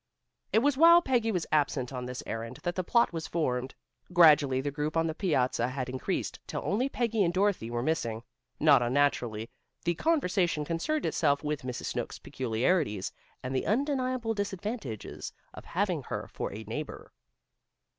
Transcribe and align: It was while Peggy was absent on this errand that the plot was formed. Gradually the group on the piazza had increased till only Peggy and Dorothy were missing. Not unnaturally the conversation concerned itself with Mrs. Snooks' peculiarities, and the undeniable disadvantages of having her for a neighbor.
It 0.51 0.63
was 0.65 0.77
while 0.77 0.99
Peggy 1.03 1.31
was 1.31 1.45
absent 1.51 1.93
on 1.93 2.07
this 2.07 2.23
errand 2.25 2.57
that 2.63 2.73
the 2.73 2.83
plot 2.83 3.13
was 3.13 3.27
formed. 3.27 3.75
Gradually 4.11 4.59
the 4.59 4.71
group 4.71 4.97
on 4.97 5.05
the 5.05 5.13
piazza 5.13 5.67
had 5.67 5.89
increased 5.89 6.39
till 6.47 6.63
only 6.65 6.89
Peggy 6.89 7.23
and 7.23 7.31
Dorothy 7.31 7.69
were 7.69 7.83
missing. 7.83 8.23
Not 8.59 8.81
unnaturally 8.81 9.47
the 9.85 9.93
conversation 9.93 10.65
concerned 10.65 11.05
itself 11.05 11.43
with 11.43 11.61
Mrs. 11.61 11.85
Snooks' 11.85 12.17
peculiarities, 12.17 13.11
and 13.43 13.55
the 13.55 13.67
undeniable 13.67 14.33
disadvantages 14.33 15.31
of 15.53 15.65
having 15.65 16.01
her 16.01 16.27
for 16.33 16.51
a 16.51 16.63
neighbor. 16.63 17.11